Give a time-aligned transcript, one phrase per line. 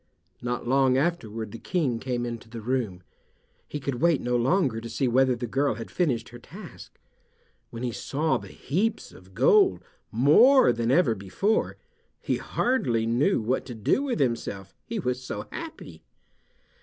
[0.41, 3.03] Not long afterward the King came into the room.
[3.67, 6.97] He could wait no longer to see whether the girl had finished her task.
[7.69, 11.77] When he saw the heaps of gold, more than ever before,
[12.19, 16.01] he hardly knew what to do with himself, he was so happy.